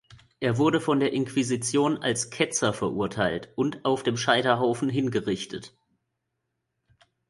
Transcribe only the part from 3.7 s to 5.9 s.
auf dem Scheiterhaufen hingerichtet.